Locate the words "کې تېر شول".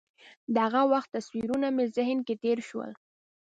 2.27-2.91